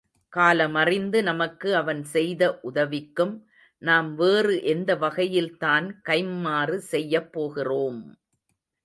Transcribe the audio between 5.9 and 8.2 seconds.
கைம்மாறு செய்யப் போகிறோம்!